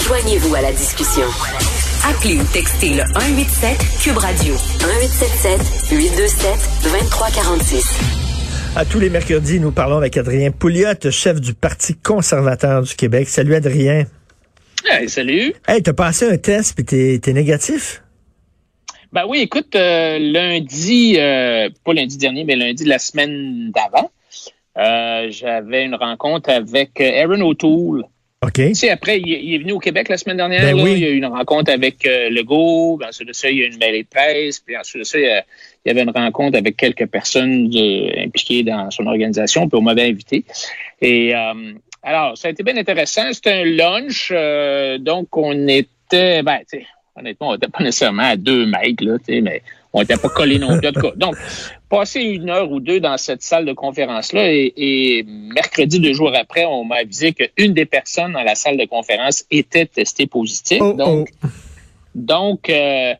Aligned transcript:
Joignez-vous 0.00 0.54
à 0.54 0.60
la 0.62 0.72
discussion. 0.72 1.26
Appelez 2.04 2.36
ou 2.36 2.44
textez 2.52 2.90
le 2.90 3.02
187 3.14 3.78
Cube 4.02 4.18
Radio 4.18 4.54
1877 4.54 5.92
827 5.92 6.50
2346. 6.84 8.22
À 8.76 8.84
tous 8.84 9.00
les 9.00 9.10
mercredis, 9.10 9.60
nous 9.60 9.72
parlons 9.72 9.98
avec 9.98 10.16
Adrien 10.16 10.50
Pouliot, 10.50 11.10
chef 11.10 11.40
du 11.40 11.54
Parti 11.54 11.94
conservateur 11.94 12.82
du 12.82 12.94
Québec. 12.94 13.28
Salut 13.28 13.54
Adrien. 13.54 14.04
Hey, 14.84 15.08
salut. 15.08 15.54
Hey, 15.68 15.82
t'as 15.82 15.92
passé 15.92 16.28
un 16.28 16.38
test 16.38 16.74
puis 16.74 16.84
t'es, 16.84 17.18
t'es 17.22 17.32
négatif? 17.32 18.02
Ben 19.12 19.26
oui, 19.28 19.40
écoute, 19.40 19.76
euh, 19.76 20.18
lundi, 20.18 21.16
euh, 21.18 21.68
pas 21.84 21.92
lundi 21.92 22.16
dernier, 22.16 22.44
mais 22.44 22.56
lundi 22.56 22.84
de 22.84 22.88
la 22.88 22.98
semaine 22.98 23.70
d'avant, 23.70 24.10
euh, 24.78 25.26
j'avais 25.30 25.84
une 25.84 25.94
rencontre 25.94 26.48
avec 26.48 26.98
Aaron 26.98 27.42
O'Toole. 27.42 28.04
OK. 28.42 28.54
Tu 28.54 28.74
sais, 28.74 28.90
après, 28.90 29.20
il, 29.20 29.28
il 29.28 29.54
est 29.54 29.58
venu 29.58 29.72
au 29.72 29.78
Québec 29.78 30.08
la 30.08 30.16
semaine 30.18 30.36
dernière. 30.36 30.62
Ben 30.62 30.76
là. 30.76 30.82
oui. 30.82 30.92
Il 30.94 30.98
y 30.98 31.04
a 31.04 31.08
eu 31.10 31.16
une 31.16 31.26
rencontre 31.26 31.70
avec 31.70 32.04
euh, 32.06 32.28
Legault. 32.30 32.96
Puis 32.98 33.08
ensuite 33.08 33.28
de 33.28 33.32
ça, 33.32 33.48
il 33.50 33.58
y 33.58 33.62
a 33.62 33.66
eu 33.66 33.70
une 33.70 33.78
mêlée 33.78 34.02
de 34.02 34.08
presse. 34.08 34.58
Puis 34.60 34.76
ensuite 34.76 34.98
de 35.00 35.04
ça, 35.04 35.18
il 35.18 35.24
y, 35.24 35.28
a- 35.28 35.44
il 35.84 35.88
y 35.88 35.90
avait 35.90 36.02
une 36.02 36.10
rencontre 36.10 36.58
avec 36.58 36.76
quelques 36.76 37.06
personnes 37.06 37.70
impliquées 38.18 38.62
dans 38.64 38.90
son 38.90 39.06
organisation. 39.06 39.68
Puis 39.68 39.78
on 39.78 39.82
m'avait 39.82 40.08
invité. 40.08 40.44
Et 41.00 41.34
euh, 41.34 41.72
alors, 42.02 42.36
ça 42.36 42.48
a 42.48 42.50
été 42.50 42.62
bien 42.64 42.76
intéressant. 42.76 43.32
C'était 43.32 43.52
un 43.52 43.64
lunch. 43.64 44.30
euh, 44.32 44.98
donc, 44.98 45.36
on 45.36 45.68
était, 45.68 46.42
ben, 46.42 46.58
tu 46.70 46.78
sais, 46.78 46.86
honnêtement, 47.16 47.50
on 47.50 47.52
n'était 47.54 47.68
pas 47.68 47.82
nécessairement 47.84 48.22
à 48.24 48.36
deux 48.36 48.66
mètres, 48.66 49.04
là, 49.04 49.18
tu 49.18 49.34
sais, 49.34 49.40
mais 49.40 49.62
on 49.92 50.00
n'était 50.00 50.16
pas 50.16 50.28
collés 50.28 50.58
non 50.58 50.78
plus. 50.78 50.88
En 50.88 50.92
tout 50.92 51.00
cas, 51.00 51.12
donc, 51.16 51.36
passer 51.88 52.20
une 52.20 52.48
heure 52.50 52.70
ou 52.70 52.80
deux 52.80 53.00
dans 53.00 53.16
cette 53.18 53.42
salle 53.42 53.64
de 53.66 53.72
conférence-là 53.72 54.50
et, 54.50 54.72
et 54.76 55.22
mercredi, 55.24 56.00
deux 56.00 56.14
jours 56.14 56.32
après, 56.34 56.64
on 56.64 56.84
m'a 56.84 56.96
avisé 56.96 57.32
qu'une 57.32 57.74
des 57.74 57.84
personnes 57.84 58.32
dans 58.32 58.42
la 58.42 58.54
salle 58.54 58.76
de 58.78 58.86
conférence 58.86 59.44
était 59.50 59.86
testée 59.86 60.26
positive. 60.26 60.80
Oh, 60.82 60.92
donc, 60.94 61.28
oh. 61.44 61.48
donc 62.14 62.70
euh, 62.70 63.14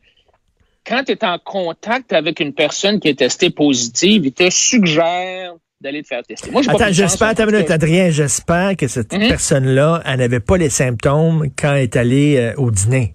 quand 0.86 1.05
tu 1.05 1.12
es 1.12 1.24
en 1.24 1.38
contact 1.38 2.12
avec 2.12 2.41
une 2.41 2.55
personne 2.55 3.00
qui 3.00 3.08
est 3.08 3.19
testée 3.19 3.50
positive, 3.50 4.27
il 4.27 4.32
te 4.32 4.48
suggère 4.50 5.52
d'aller 5.80 6.02
te 6.02 6.08
faire 6.08 6.22
tester. 6.22 6.50
Moi, 6.50 6.62
Attends, 6.66 6.92
j'espère, 6.92 7.28
attends 7.28 7.44
une 7.48 7.56
minute, 7.56 7.70
Adrien, 7.70 8.10
j'espère 8.10 8.77
que 8.77 8.86
cette 8.88 9.12
Mhm. 9.12 9.28
personne-là, 9.28 10.00
elle 10.06 10.19
n'avait 10.20 10.41
pas 10.41 10.56
les 10.56 10.70
symptômes 10.70 11.50
quand 11.58 11.75
elle 11.75 11.82
est 11.82 11.97
allée 11.97 12.36
euh, 12.36 12.54
au 12.56 12.70
dîner. 12.70 13.14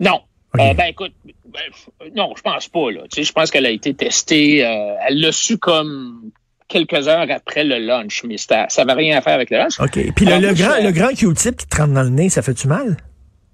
Non. 0.00 0.20
Euh, 0.58 0.72
ben 0.74 0.84
écoute, 0.88 1.12
ben, 1.54 1.60
f- 1.72 2.12
non, 2.14 2.32
je 2.36 2.42
pense 2.42 2.68
pas. 2.68 2.90
Là. 2.90 3.02
Tu 3.04 3.16
sais, 3.16 3.22
je 3.22 3.32
pense 3.32 3.50
qu'elle 3.50 3.64
a 3.66 3.70
été 3.70 3.94
testée. 3.94 4.64
euh, 4.66 4.94
elle 5.08 5.20
l'a 5.20 5.32
su 5.32 5.56
comme 5.58 6.30
quelques 6.68 7.06
heures 7.08 7.26
après 7.30 7.62
le 7.64 7.78
lunch, 7.78 8.22
mais 8.24 8.36
ça 8.38 8.66
n'avait 8.78 8.92
rien 8.94 9.18
à 9.18 9.20
faire 9.22 9.34
avec 9.34 9.50
le 9.50 9.58
lunch. 9.58 9.78
OK. 9.80 9.92
Puis 10.14 10.26
le, 10.26 10.52
grand, 10.54 10.82
le 10.82 10.90
grand 10.90 11.14
Q-tip 11.14 11.56
qui 11.56 11.66
te 11.66 11.76
rentre 11.76 11.92
dans 11.94 12.02
le 12.02 12.08
nez, 12.10 12.28
ça 12.28 12.42
fait-tu 12.42 12.66
mal? 12.68 12.96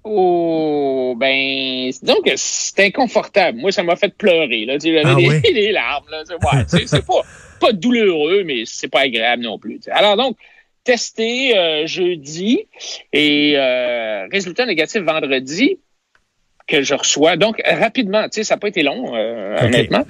Oh, 0.03 1.13
ben, 1.17 1.91
que 2.25 2.31
c'est 2.35 2.85
inconfortable. 2.85 3.59
Moi, 3.59 3.71
ça 3.71 3.83
m'a 3.83 3.95
fait 3.95 4.13
pleurer. 4.17 4.65
Là. 4.65 4.79
Tu 4.79 4.87
sais, 4.89 4.93
J'avais 4.93 5.09
Ah 5.09 5.15
des, 5.15 5.27
oui? 5.29 5.41
des 5.53 5.71
larmes. 5.71 6.05
Là. 6.09 6.23
C'est- 6.25 6.33
Ouais, 6.33 6.85
c'est 6.87 7.05
pas, 7.05 7.21
pas 7.59 7.71
douloureux, 7.71 8.43
mais 8.43 8.63
c'est 8.65 8.87
pas 8.87 9.01
agréable 9.01 9.43
non 9.43 9.59
plus. 9.59 9.79
Alors 9.91 10.17
donc, 10.17 10.37
testé 10.83 11.55
euh, 11.55 11.85
jeudi 11.85 12.61
et 13.13 13.53
euh, 13.57 14.25
résultat 14.31 14.65
négatif 14.65 15.01
vendredi 15.03 15.77
que 16.67 16.81
je 16.81 16.93
reçois. 16.93 17.37
Donc, 17.37 17.61
rapidement, 17.65 18.23
tu 18.23 18.35
sais, 18.35 18.43
ça 18.43 18.55
n'a 18.55 18.59
pas 18.59 18.67
été 18.67 18.83
long, 18.83 19.15
euh, 19.15 19.57
honnêtement. 19.61 20.05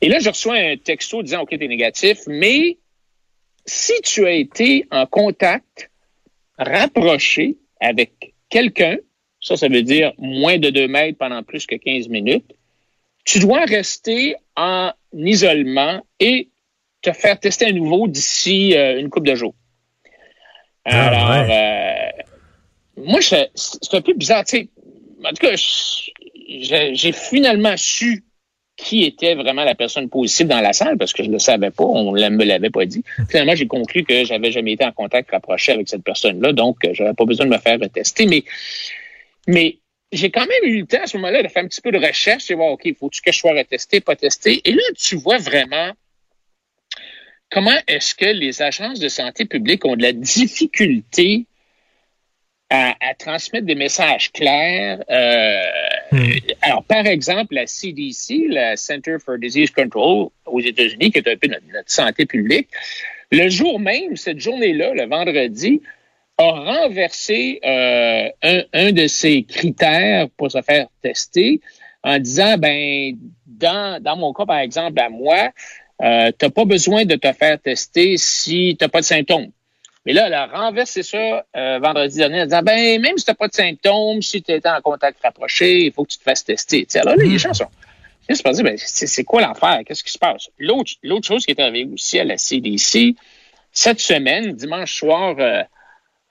Et 0.00 0.08
là, 0.08 0.18
je 0.18 0.28
reçois 0.28 0.56
un 0.56 0.76
texto 0.76 1.22
disant, 1.22 1.42
OK, 1.42 1.50
t'es 1.50 1.68
négatif, 1.68 2.20
mais 2.26 2.78
si 3.66 3.92
tu 4.02 4.26
as 4.26 4.32
été 4.32 4.86
en 4.90 5.06
contact 5.06 5.90
rapproché 6.58 7.56
avec 7.80 8.34
quelqu'un, 8.50 8.96
ça, 9.40 9.56
ça 9.56 9.68
veut 9.68 9.82
dire 9.82 10.12
moins 10.18 10.58
de 10.58 10.70
2 10.70 10.88
mètres 10.88 11.18
pendant 11.18 11.42
plus 11.42 11.66
que 11.66 11.76
15 11.76 12.08
minutes, 12.08 12.54
tu 13.24 13.38
dois 13.38 13.64
rester 13.64 14.36
en 14.56 14.92
isolement 15.12 16.04
et 16.20 16.48
te 17.02 17.12
faire 17.12 17.38
tester 17.38 17.66
à 17.66 17.72
nouveau 17.72 18.08
d'ici 18.08 18.76
euh, 18.76 18.98
une 18.98 19.10
couple 19.10 19.28
de 19.28 19.34
jours. 19.34 19.54
Ah, 20.84 21.08
Alors, 21.08 21.46
euh, 21.50 22.22
moi, 22.96 23.20
c'est 23.20 23.94
un 23.94 24.00
peu 24.00 24.14
bizarre. 24.14 24.44
tu 24.44 24.58
sais. 24.58 24.68
En 25.24 25.30
tout 25.30 25.46
cas, 25.46 25.54
j'ai 25.56 27.12
finalement 27.12 27.76
su 27.76 28.24
qui 28.76 29.04
était 29.04 29.34
vraiment 29.34 29.64
la 29.64 29.74
personne 29.74 30.08
positive 30.08 30.48
dans 30.48 30.60
la 30.60 30.72
salle 30.72 30.98
parce 30.98 31.12
que 31.12 31.22
je 31.22 31.28
ne 31.28 31.34
le 31.34 31.38
savais 31.38 31.70
pas, 31.70 31.84
on 31.84 32.12
ne 32.12 32.28
me 32.28 32.44
l'avait 32.44 32.70
pas 32.70 32.84
dit. 32.86 33.04
Finalement, 33.28 33.54
j'ai 33.54 33.68
conclu 33.68 34.04
que 34.04 34.24
j'avais 34.24 34.50
jamais 34.50 34.72
été 34.72 34.84
en 34.84 34.92
contact 34.92 35.30
rapproché 35.30 35.72
avec 35.72 35.88
cette 35.88 36.02
personne-là, 36.02 36.52
donc 36.52 36.84
euh, 36.84 36.90
j'avais 36.92 37.14
pas 37.14 37.24
besoin 37.24 37.46
de 37.46 37.52
me 37.52 37.58
faire 37.58 37.78
tester. 37.92 38.26
Mais, 38.26 38.42
mais 39.46 39.78
j'ai 40.10 40.30
quand 40.30 40.46
même 40.46 40.72
eu 40.72 40.80
le 40.80 40.86
temps 40.86 41.02
à 41.02 41.06
ce 41.06 41.16
moment-là 41.18 41.42
de 41.42 41.48
faire 41.48 41.64
un 41.64 41.68
petit 41.68 41.80
peu 41.80 41.92
de 41.92 42.04
recherche 42.04 42.50
et 42.50 42.54
voir, 42.54 42.70
OK, 42.70 42.88
faut-tu 42.98 43.22
que 43.22 43.30
je 43.30 43.38
sois 43.38 43.52
retesté, 43.52 44.00
pas 44.00 44.16
testé? 44.16 44.60
Et 44.64 44.72
là, 44.72 44.82
tu 44.96 45.16
vois 45.16 45.38
vraiment 45.38 45.92
comment 47.50 47.78
est-ce 47.86 48.14
que 48.16 48.26
les 48.26 48.60
agences 48.60 48.98
de 48.98 49.08
santé 49.08 49.44
publique 49.44 49.84
ont 49.84 49.94
de 49.94 50.02
la 50.02 50.12
difficulté 50.12 51.46
à, 52.74 52.96
à 53.00 53.14
transmettre 53.14 53.66
des 53.66 53.74
messages 53.74 54.32
clairs. 54.32 55.02
Euh, 55.10 55.62
Alors, 56.62 56.82
par 56.84 57.06
exemple, 57.06 57.54
la 57.54 57.66
CDC, 57.66 58.48
la 58.48 58.76
Center 58.76 59.16
for 59.24 59.38
Disease 59.38 59.70
Control 59.70 60.28
aux 60.46 60.60
États-Unis, 60.60 61.10
qui 61.12 61.18
est 61.18 61.28
un 61.28 61.36
peu 61.36 61.48
notre, 61.48 61.66
notre 61.72 61.90
santé 61.90 62.26
publique, 62.26 62.68
le 63.30 63.48
jour 63.48 63.78
même, 63.80 64.16
cette 64.16 64.40
journée-là, 64.40 64.94
le 64.94 65.06
vendredi, 65.06 65.80
a 66.38 66.50
renversé 66.50 67.60
euh, 67.64 68.28
un, 68.42 68.62
un 68.72 68.92
de 68.92 69.06
ses 69.06 69.44
critères 69.44 70.28
pour 70.36 70.50
se 70.50 70.60
faire 70.62 70.88
tester 71.00 71.60
en 72.02 72.18
disant, 72.18 72.58
ben, 72.58 73.16
dans, 73.46 74.02
dans 74.02 74.16
mon 74.16 74.32
cas, 74.32 74.46
par 74.46 74.58
exemple, 74.58 75.00
à 75.00 75.08
moi, 75.08 75.50
euh, 76.02 76.32
tu 76.36 76.44
n'as 76.44 76.50
pas 76.50 76.64
besoin 76.64 77.04
de 77.04 77.14
te 77.14 77.32
faire 77.32 77.58
tester 77.60 78.16
si 78.16 78.76
tu 78.76 78.84
n'as 78.84 78.88
pas 78.88 79.00
de 79.00 79.04
symptômes. 79.04 79.50
Mais 80.06 80.12
là, 80.12 80.26
elle 80.26 80.34
a 80.34 80.46
renversé 80.46 81.02
ça 81.02 81.44
euh, 81.56 81.78
vendredi 81.78 82.18
dernier 82.18 82.42
en 82.42 82.44
disant, 82.44 82.62
ben, 82.62 83.00
même 83.00 83.16
si 83.16 83.24
tu 83.24 83.30
n'as 83.30 83.34
pas 83.34 83.48
de 83.48 83.54
symptômes, 83.54 84.20
si 84.22 84.42
tu 84.42 84.52
étais 84.52 84.68
en 84.68 84.80
contact 84.82 85.18
rapproché, 85.22 85.86
il 85.86 85.92
faut 85.92 86.04
que 86.04 86.10
tu 86.12 86.18
te 86.18 86.22
fasses 86.24 86.44
tester. 86.44 86.80
Tu 86.84 86.90
sais, 86.90 86.98
alors 87.00 87.16
là, 87.16 87.24
les 87.24 87.38
gens 87.38 87.54
sont... 87.54 87.66
Ils 88.28 88.36
se 88.36 88.42
posent, 88.42 88.62
ben, 88.62 88.76
c'est 88.78 89.24
quoi 89.24 89.40
l'affaire? 89.42 89.80
Qu'est-ce 89.86 90.02
qui 90.04 90.12
se 90.12 90.18
passe? 90.18 90.48
L'autre 90.58 90.92
l'autre 91.02 91.26
chose 91.26 91.44
qui 91.44 91.50
est 91.52 91.60
arrivée 91.60 91.88
aussi 91.92 92.18
à 92.18 92.24
la 92.24 92.36
CDC, 92.38 93.14
cette 93.72 94.00
semaine, 94.00 94.52
dimanche 94.52 94.94
soir, 94.94 95.36
euh, 95.38 95.62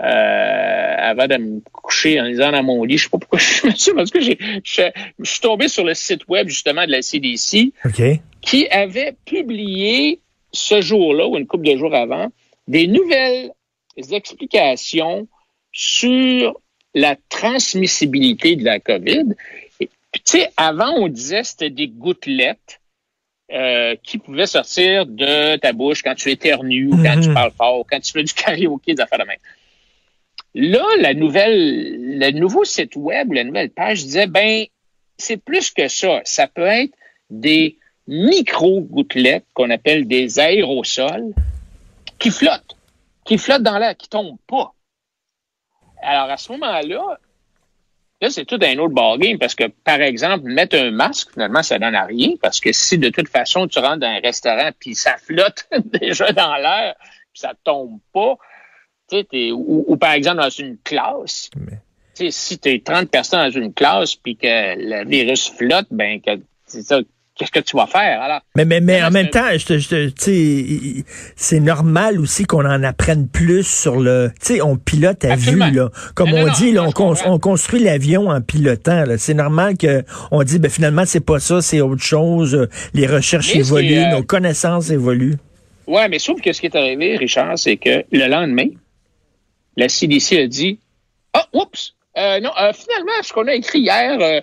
euh, 0.01 0.95
avant 0.97 1.27
de 1.27 1.37
me 1.37 1.59
coucher 1.71 2.19
en 2.19 2.23
lisant 2.25 2.51
dans 2.51 2.63
mon 2.63 2.83
lit, 2.83 2.97
je 2.97 3.03
sais 3.03 3.09
pas 3.09 3.17
pourquoi 3.19 3.39
je 3.39 3.45
suis 3.45 3.71
ça, 3.77 3.91
parce 3.95 4.09
que 4.11 4.19
j'ai- 4.21 4.37
je 4.63 4.81
je 5.19 5.29
suis 5.31 5.41
tombé 5.41 5.67
sur 5.67 5.83
le 5.83 5.93
site 5.93 6.27
web 6.27 6.47
justement 6.47 6.85
de 6.85 6.91
la 6.91 7.01
CDC 7.01 7.71
qui 8.41 8.67
avait 8.69 9.15
publié 9.25 10.19
ce 10.51 10.81
jour-là 10.81 11.27
ou 11.27 11.37
une 11.37 11.47
couple 11.47 11.65
de 11.67 11.77
jours 11.77 11.93
avant 11.95 12.27
des 12.67 12.87
nouvelles 12.87 13.51
explications 13.97 15.27
sur 15.71 16.59
la 16.93 17.15
transmissibilité 17.29 18.55
de 18.55 18.63
la 18.63 18.79
COVID. 18.79 19.35
Tu 19.79 19.89
sais, 20.25 20.49
avant, 20.57 20.91
on 20.97 21.07
disait 21.07 21.41
que 21.41 21.47
c'était 21.47 21.69
des 21.69 21.87
gouttelettes 21.87 22.79
euh, 23.51 23.95
qui 24.03 24.17
pouvaient 24.19 24.47
sortir 24.47 25.05
de 25.05 25.57
ta 25.57 25.73
bouche 25.73 26.01
quand 26.01 26.15
tu 26.15 26.29
éternues, 26.31 26.87
ou 26.87 26.97
quand 27.03 27.15
Mhm. 27.17 27.21
tu 27.23 27.33
parles 27.33 27.51
fort, 27.51 27.85
quand 27.89 27.99
tu 27.99 28.11
fais 28.11 28.23
du 28.23 28.33
karaoké, 28.33 28.93
des 28.93 29.01
affaires 29.01 29.19
de 29.19 29.25
même. 29.25 29.37
Là, 30.55 30.85
la 30.99 31.13
nouvelle, 31.15 32.19
le 32.19 32.31
nouveau 32.31 32.63
site 32.63 32.95
web, 32.95 33.33
la 33.33 33.43
nouvelle 33.43 33.71
page 33.71 34.03
disait, 34.03 34.27
ben, 34.27 34.65
c'est 35.17 35.37
plus 35.37 35.71
que 35.71 35.87
ça. 35.87 36.21
Ça 36.25 36.47
peut 36.47 36.65
être 36.65 36.93
des 37.31 37.77
micro-gouttelettes 38.07 39.45
qu'on 39.53 39.69
appelle 39.69 40.07
des 40.07 40.39
aérosols 40.39 41.33
qui 42.19 42.29
flottent, 42.29 42.72
qui 43.25 43.37
flottent 43.37 43.63
dans 43.63 43.77
l'air, 43.77 43.95
qui 43.97 44.09
tombent 44.09 44.37
pas. 44.47 44.73
Alors, 46.01 46.29
à 46.29 46.37
ce 46.37 46.51
moment-là, 46.51 47.17
là, 48.21 48.29
c'est 48.29 48.45
tout 48.45 48.59
un 48.61 48.77
autre 48.77 48.93
ballgame 48.93 49.37
parce 49.37 49.55
que, 49.55 49.67
par 49.67 50.01
exemple, 50.01 50.43
mettre 50.45 50.75
un 50.77 50.91
masque, 50.91 51.31
finalement, 51.33 51.63
ça 51.63 51.79
donne 51.79 51.95
à 51.95 52.05
rien 52.05 52.31
parce 52.41 52.59
que 52.59 52.71
si 52.73 52.97
de 52.97 53.09
toute 53.09 53.29
façon, 53.29 53.67
tu 53.67 53.79
rentres 53.79 53.99
dans 53.99 54.07
un 54.07 54.19
restaurant 54.19 54.69
puis 54.77 54.95
ça 54.95 55.15
flotte 55.17 55.67
déjà 56.01 56.31
dans 56.33 56.55
l'air 56.57 56.95
puis 56.99 57.39
ça 57.39 57.53
tombe 57.63 57.99
pas, 58.13 58.35
tu 59.09 59.17
sais, 59.17 59.23
t'es- 59.23 59.51
ou, 59.51 59.85
ou 59.87 59.97
par 59.97 60.11
exemple 60.13 60.37
dans 60.37 60.49
une 60.49 60.77
classe, 60.79 61.49
Mais- 61.55 61.79
tu 62.15 62.25
sais, 62.25 62.31
si 62.31 62.59
tu 62.59 62.69
es 62.69 62.79
30 62.79 63.09
personnes 63.09 63.49
dans 63.49 63.59
une 63.59 63.73
classe 63.73 64.15
puis 64.15 64.35
que 64.37 64.45
le 64.77 65.05
virus 65.07 65.49
flotte, 65.49 65.87
ben, 65.89 66.21
que, 66.21 66.31
c'est 66.65 66.83
ça, 66.83 66.99
qu'est-ce 67.35 67.51
que 67.51 67.59
tu 67.59 67.75
vas 67.75 67.87
faire? 67.87 68.21
Alors, 68.21 68.41
Mais, 68.55 68.65
mais, 68.65 68.81
mais 68.81 69.03
en 69.03 69.11
même 69.11 69.29
temps, 69.29 69.45
je 69.53 69.77
je 69.77 71.03
c'est 71.35 71.59
normal 71.59 72.19
aussi 72.19 72.45
qu'on 72.45 72.65
en 72.65 72.83
apprenne 72.83 73.27
plus 73.27 73.63
sur 73.63 73.99
le, 73.99 74.31
tu 74.39 74.55
sais, 74.55 74.61
on 74.61 74.77
pilote 74.77 75.23
à 75.25 75.33
Absolument. 75.33 75.69
vue, 75.69 75.75
là. 75.77 75.89
Comme 76.15 76.33
on 76.33 76.47
non, 76.47 76.53
dit, 76.53 76.71
non, 76.71 76.85
là, 76.85 76.91
on, 77.25 77.39
construit 77.39 77.79
l'avion 77.79 78.29
en 78.29 78.41
pilotant. 78.41 79.03
C'est 79.17 79.33
normal 79.33 79.77
que 79.77 80.03
on 80.31 80.43
dit, 80.43 80.59
ben, 80.59 80.69
finalement, 80.69 81.05
c'est 81.05 81.25
pas 81.25 81.39
ça, 81.39 81.61
c'est 81.61 81.81
autre 81.81 82.03
chose. 82.03 82.67
Les 82.93 83.07
recherches 83.07 83.53
Mais 83.53 83.61
évoluent, 83.61 84.03
euh, 84.03 84.11
nos 84.11 84.23
connaissances 84.23 84.89
évoluent. 84.89 85.37
Ouais, 85.87 86.07
mais 86.07 86.19
sauf 86.19 86.39
que 86.41 86.53
ce 86.53 86.61
qui 86.61 86.67
est 86.67 86.75
arrivé, 86.75 87.17
Richard, 87.17 87.57
c'est 87.57 87.77
que 87.77 88.05
le 88.11 88.27
lendemain, 88.27 88.67
la 89.75 89.89
CDC 89.89 90.39
a 90.39 90.47
dit 90.47 90.79
Ah, 91.33 91.47
oups! 91.53 91.95
Euh, 92.15 92.39
non, 92.39 92.51
euh, 92.61 92.71
finalement, 92.73 93.11
ce 93.23 93.33
qu'on 93.33 93.47
a 93.47 93.55
écrit 93.55 93.79
hier, 93.79 94.41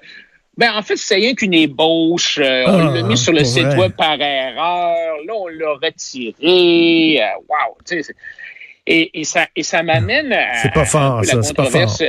ben 0.57 0.73
en 0.75 0.83
fait, 0.83 0.97
c'est 0.97 1.15
rien 1.17 1.35
qu'une 1.35 1.55
ébauche. 1.55 2.39
Euh, 2.39 2.65
on 2.67 2.89
Ah, 2.89 2.95
l'a 2.95 3.03
mis 3.03 3.17
sur 3.17 3.33
le 3.33 3.45
site 3.45 3.65
vrai. 3.65 3.77
web 3.79 3.93
par 3.93 4.21
erreur. 4.21 5.17
Là, 5.27 5.33
on 5.35 5.49
l'a 5.49 5.75
retiré. 5.83 7.23
Euh, 7.23 7.27
wow! 7.49 7.77
tu 7.87 7.97
sais, 7.97 8.03
c'est- 8.03 8.17
Et, 8.87 9.21
et 9.21 9.25
ça, 9.25 9.47
et 9.55 9.63
ça 9.63 9.83
m'amène 9.83 10.33
à. 10.33 10.55
C'est 10.63 10.73
pas 10.73 10.85
fort, 10.85 11.25
ça, 11.25 11.43
c'est 11.43 11.55
pas 11.57 11.65
controverse. 11.65 12.03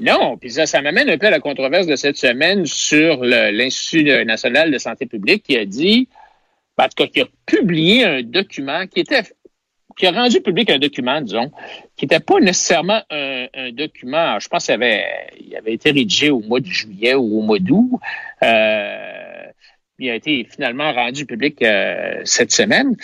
Non, 0.00 0.36
puis 0.36 0.50
ça, 0.50 0.66
ça 0.66 0.82
m'amène 0.82 1.08
un 1.08 1.16
peu 1.18 1.28
à 1.28 1.30
la 1.30 1.38
controverse 1.40 1.86
de 1.86 1.94
cette 1.96 2.16
semaine 2.16 2.66
sur 2.66 3.22
l'Institut 3.24 4.24
national 4.24 4.70
de 4.72 4.78
santé 4.78 5.06
publique 5.06 5.44
qui 5.44 5.56
a 5.56 5.64
dit, 5.64 6.08
ben, 6.76 6.84
en 6.84 6.88
tout 6.88 7.04
cas, 7.04 7.06
qui 7.06 7.20
a 7.20 7.26
publié 7.46 8.04
un 8.04 8.22
document 8.22 8.86
qui 8.88 9.00
était 9.00 9.22
qui 9.96 10.06
a 10.06 10.12
rendu 10.12 10.40
public 10.40 10.70
un 10.70 10.78
document, 10.78 11.20
disons, 11.20 11.50
qui 11.96 12.04
n'était 12.04 12.20
pas 12.20 12.40
nécessairement 12.40 13.02
un, 13.10 13.46
un 13.54 13.72
document, 13.72 14.38
je 14.40 14.48
pense 14.48 14.66
qu'il 14.66 14.74
avait, 14.74 15.04
il 15.40 15.56
avait 15.56 15.74
été 15.74 15.90
rédigé 15.90 16.30
au 16.30 16.40
mois 16.40 16.60
de 16.60 16.66
juillet 16.66 17.14
ou 17.14 17.38
au 17.38 17.42
mois 17.42 17.58
d'août. 17.58 18.00
Euh, 18.42 19.46
il 19.98 20.10
a 20.10 20.14
été 20.16 20.46
finalement 20.50 20.92
rendu 20.92 21.24
public 21.26 21.62
euh, 21.62 22.20
cette 22.24 22.52
semaine 22.52 22.96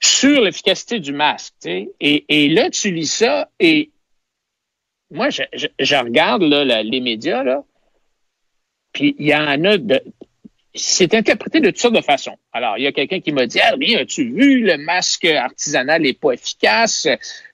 sur 0.00 0.40
l'efficacité 0.40 0.98
du 1.00 1.12
masque. 1.12 1.54
Et, 1.66 1.92
et 2.00 2.48
là, 2.48 2.70
tu 2.70 2.90
lis 2.90 3.06
ça 3.06 3.50
et 3.60 3.90
moi, 5.10 5.30
je, 5.30 5.42
je, 5.52 5.66
je 5.78 5.96
regarde 5.96 6.42
là, 6.42 6.82
les 6.82 7.00
médias, 7.00 7.44
là, 7.44 7.62
puis 8.92 9.14
il 9.18 9.26
y 9.26 9.34
en 9.34 9.64
a 9.64 9.76
de, 9.76 10.02
c'est 10.74 11.14
interprété 11.14 11.60
de 11.60 11.70
toutes 11.70 11.78
sortes 11.78 11.94
de 11.94 12.00
façons. 12.00 12.36
Alors, 12.52 12.76
il 12.78 12.84
y 12.84 12.86
a 12.86 12.92
quelqu'un 12.92 13.20
qui 13.20 13.32
m'a 13.32 13.46
dit, 13.46 13.60
ah 13.60 13.74
oui, 13.78 13.94
as-tu 13.94 14.24
vu, 14.24 14.60
le 14.62 14.76
masque 14.76 15.24
artisanal 15.24 16.02
n'est 16.02 16.14
pas 16.14 16.32
efficace, 16.32 17.06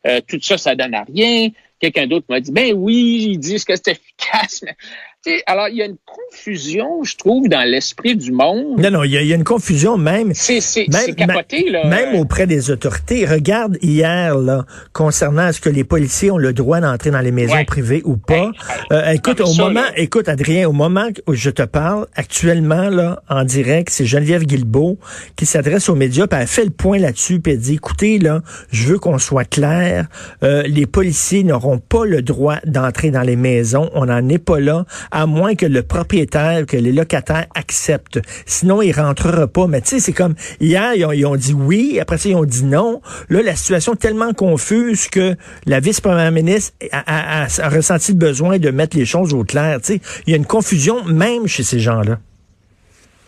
euh, 0.07 0.21
tout 0.27 0.41
ça, 0.41 0.57
ça 0.57 0.75
donne 0.75 0.95
à 0.95 1.05
rien. 1.05 1.51
Quelqu'un 1.79 2.07
d'autre 2.07 2.27
m'a 2.29 2.41
dit, 2.41 2.53
ben 2.53 2.75
oui, 2.75 3.29
ils 3.33 3.39
disent 3.39 3.65
que 3.65 3.75
c'est 3.77 3.93
efficace. 3.93 4.63
Mais, 4.63 4.77
alors, 5.47 5.69
il 5.69 5.77
y 5.77 5.83
a 5.83 5.85
une 5.85 5.99
confusion, 6.07 7.05
je 7.05 7.15
trouve, 7.17 7.47
dans 7.49 7.63
l'esprit 7.69 8.17
du 8.17 8.33
monde. 8.33 8.79
Non, 8.81 8.91
non, 8.91 9.05
il 9.05 9.11
y, 9.13 9.19
a- 9.19 9.21
il 9.23 9.29
y 9.29 9.33
a 9.33 9.37
une 9.37 9.45
confusion 9.45 9.99
même. 9.99 10.33
C'est 10.35 10.61
c'est- 10.63 10.89
Même- 10.89 11.03
c'est 11.05 11.15
capoté, 11.15 11.69
là. 11.69 11.85
Même 11.87 12.15
auprès 12.15 12.47
des 12.47 12.71
autorités. 12.71 13.27
Regarde 13.27 13.77
hier, 13.83 14.39
là, 14.39 14.65
concernant 14.95 15.49
est-ce 15.49 15.61
que 15.61 15.69
les 15.69 15.85
policiers 15.85 16.31
ont 16.31 16.39
le 16.39 16.55
droit 16.55 16.81
d'entrer 16.81 17.11
dans 17.11 17.21
les 17.21 17.33
maisons 17.33 17.53
Ouais. 17.55 17.65
privées 17.67 18.01
ou 18.07 18.17
pas. 18.17 18.51
Euh, 18.93 19.11
écoute, 19.11 19.41
au 19.43 19.47
ça, 19.47 19.63
moment, 19.65 19.83
là- 19.83 19.93
écoute, 19.97 20.27
Adrien, 20.29 20.67
au 20.69 20.73
moment 20.73 21.09
où 21.27 21.35
je 21.35 21.51
te 21.51 21.63
parle, 21.63 22.07
actuellement, 22.15 22.89
là, 22.89 23.23
en 23.29 23.45
direct, 23.45 23.91
c'est 23.91 24.07
Geneviève 24.07 24.45
Guilbeault 24.45 24.99
qui 25.37 25.45
s'adresse 25.45 25.91
aux 25.91 25.95
médias, 25.97 26.29
puis 26.29 26.41
elle 26.41 26.47
fait 26.47 26.65
le 26.65 26.71
point 26.71 26.99
là-dessus, 26.99 27.41
puis 27.41 27.53
elle 27.53 27.59
dit, 27.59 27.75
écoutez, 27.75 28.19
là, 28.19 28.41
je 28.73 28.87
veux 28.87 28.99
qu'on 28.99 29.19
soit 29.19 29.45
clair, 29.45 30.07
euh, 30.45 30.63
les 30.63 30.87
policiers 30.87 31.45
n'auront 31.45 31.79
pas 31.79 32.07
le 32.07 32.23
droit 32.23 32.57
d'entrer 32.65 33.11
dans 33.11 33.23
les 33.23 33.37
maisons, 33.37 33.91
on 33.95 34.07
n'en 34.07 34.27
est 34.31 34.39
pas 34.39 34.61
là, 34.61 34.87
à 35.11 35.27
moins 35.27 35.55
que 35.55 35.67
le 35.67 35.83
propriétaire, 35.83 36.67
que 36.67 36.77
les 36.77 36.93
locataires 36.93 37.47
acceptent. 37.55 38.21
Sinon, 38.47 38.83
ils 38.83 38.93
rentrera 38.93 39.47
pas. 39.47 39.67
Mais 39.67 39.81
tu 39.81 39.89
sais, 39.89 40.01
c'est 40.01 40.13
comme, 40.13 40.35
hier, 40.61 40.95
ils 40.95 41.05
ont, 41.05 41.13
ils 41.13 41.27
ont 41.27 41.37
dit 41.37 41.53
oui, 41.55 41.99
après 42.01 42.19
ça, 42.19 42.29
ils 42.29 42.35
ont 42.37 42.45
dit 42.45 42.65
non. 42.65 43.01
Là, 43.29 43.43
la 43.43 43.57
situation 43.57 43.95
est 43.95 43.97
tellement 43.97 44.33
confuse 44.33 45.09
que 45.09 45.37
la 45.67 45.81
vice-première 45.81 46.33
ministre 46.33 46.73
a, 46.93 47.43
a- 47.43 47.45
a- 47.45 47.69
ressenti 47.69 48.13
le 48.13 48.19
besoin 48.19 48.59
de 48.59 48.71
mettre 48.71 48.97
les 48.97 49.05
choses 49.07 49.35
au 49.35 49.45
clair. 49.45 49.81
Tu 49.81 49.95
sais, 49.95 50.01
il 50.27 50.31
y 50.31 50.35
a 50.35 50.37
une 50.37 50.47
confusion 50.47 51.05
même 51.05 51.47
chez 51.47 51.63
ces 51.63 51.81
gens-là. 51.81 52.19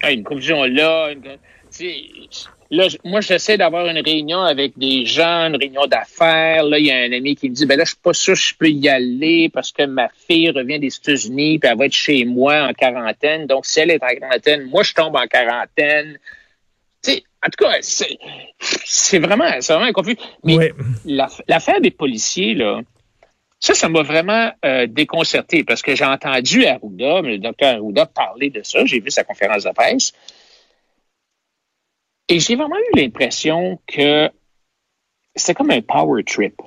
Ah, 0.03 0.11
une 0.13 0.25
confusion 0.25 0.65
là. 0.65 1.11
une- 1.13 1.21
là, 2.73 2.89
moi, 3.05 3.21
j'essaie 3.21 3.59
d'avoir 3.59 3.87
une 3.87 3.99
réunion 3.99 4.41
avec 4.41 4.77
des 4.79 5.05
gens, 5.05 5.47
une 5.47 5.57
réunion 5.57 5.87
d'affaires. 5.87 6.65
Là, 6.65 6.79
il 6.79 6.87
y 6.87 6.91
a 6.91 6.97
un 6.97 7.13
ami 7.13 7.37
qui 7.37 7.51
me 7.51 7.55
dit, 7.55 7.67
ben 7.67 7.77
là, 7.77 7.85
je 7.85 7.91
suis 7.91 8.01
pas 8.03 8.15
sûr 8.15 8.33
que 8.33 8.41
je 8.41 8.55
peux 8.55 8.71
y 8.71 8.89
aller 8.89 9.51
parce 9.51 9.71
que 9.73 9.85
ma 9.85 10.09
fille 10.09 10.51
revient 10.51 10.81
des 10.81 10.95
États-Unis 10.95 11.59
puis 11.59 11.71
elle 11.71 11.79
va 11.79 11.85
être 11.85 11.93
chez 11.93 12.25
moi 12.25 12.67
en 12.67 12.73
quarantaine. 12.73 13.47
Donc, 13.47 13.67
si 13.67 13.79
elle 13.79 13.91
est 13.91 14.03
en 14.03 14.09
quarantaine, 14.09 14.65
moi, 14.71 14.83
je 14.83 14.95
tombe 14.95 15.15
en 15.15 15.27
quarantaine. 15.27 16.19
Tu 17.05 17.13
sais, 17.13 17.25
en 17.45 17.51
tout 17.51 17.65
cas, 17.65 17.77
c'est 17.81 19.19
vraiment, 19.19 19.51
c'est 19.61 19.75
vraiment 19.75 19.93
confus. 19.93 20.17
Mais 20.43 20.73
Oui. 21.05 21.19
l'affaire 21.49 21.81
des 21.81 21.91
policiers, 21.91 22.55
là, 22.55 22.81
ça, 23.61 23.75
ça 23.75 23.89
m'a 23.89 24.03
vraiment 24.03 24.51
euh, 24.65 24.87
déconcerté 24.89 25.63
parce 25.63 25.83
que 25.83 25.95
j'ai 25.95 26.05
entendu 26.05 26.65
Arruda, 26.65 27.21
le 27.21 27.39
docteur 27.39 27.77
Arruda, 27.77 28.07
parler 28.07 28.49
de 28.51 28.63
ça. 28.63 28.85
J'ai 28.87 28.99
vu 28.99 29.11
sa 29.11 29.25
conférence 29.25 29.65
de 29.65 29.71
presse. 29.71 30.13
Et 32.29 32.41
j'ai 32.41 32.57
vraiment 32.57 32.77
eu 32.77 33.01
l'impression 33.01 33.79
que 33.87 34.31
c'était 35.35 35.55
comme 35.55 35.71
un 35.71 35.81
power 35.81 36.23
trip. 36.25 36.61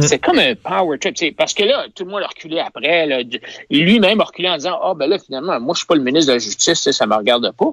C'est 0.00 0.18
comme 0.18 0.38
un 0.38 0.54
power 0.54 0.98
trip. 0.98 1.36
Parce 1.36 1.54
que 1.54 1.62
là, 1.64 1.86
tout 1.94 2.04
le 2.04 2.10
monde 2.10 2.22
a 2.22 2.26
reculé 2.26 2.58
après. 2.58 3.24
Lui-même 3.70 4.20
a 4.20 4.24
reculé 4.24 4.48
en 4.48 4.56
disant 4.56 4.78
Ah, 4.82 4.94
ben 4.94 5.08
là, 5.08 5.18
finalement, 5.18 5.60
moi, 5.60 5.74
je 5.74 5.78
suis 5.78 5.86
pas 5.86 5.94
le 5.94 6.02
ministre 6.02 6.28
de 6.28 6.34
la 6.34 6.38
Justice, 6.38 6.80
ça, 6.80 6.92
ça 6.92 7.06
me 7.06 7.14
regarde 7.14 7.50
pas. 7.52 7.72